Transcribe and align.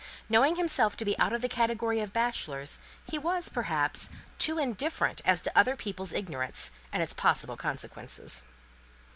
Knowing 0.27 0.55
himself 0.55 0.97
to 0.97 1.05
be 1.05 1.15
out 1.19 1.31
of 1.31 1.43
the 1.43 1.47
category 1.47 1.99
of 1.99 2.11
bachelors, 2.11 2.79
he 3.07 3.19
was, 3.19 3.49
perhaps, 3.49 4.09
too 4.39 4.57
indifferent 4.57 5.21
as 5.25 5.41
to 5.43 5.55
other 5.55 5.75
people's 5.75 6.11
ignorance, 6.11 6.71
and 6.91 7.03
its 7.03 7.13
possible 7.13 7.55
consequences. 7.55 8.41